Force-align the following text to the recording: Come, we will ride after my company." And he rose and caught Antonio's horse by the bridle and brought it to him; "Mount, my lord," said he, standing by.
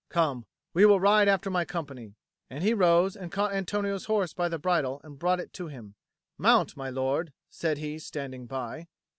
Come, 0.09 0.47
we 0.73 0.83
will 0.87 0.99
ride 0.99 1.27
after 1.27 1.51
my 1.51 1.63
company." 1.63 2.15
And 2.49 2.63
he 2.63 2.73
rose 2.73 3.15
and 3.15 3.31
caught 3.31 3.53
Antonio's 3.53 4.05
horse 4.05 4.33
by 4.33 4.49
the 4.49 4.57
bridle 4.57 4.99
and 5.03 5.19
brought 5.19 5.39
it 5.39 5.53
to 5.53 5.67
him; 5.67 5.93
"Mount, 6.39 6.75
my 6.75 6.89
lord," 6.89 7.33
said 7.51 7.77
he, 7.77 7.99
standing 7.99 8.47
by. 8.47 8.87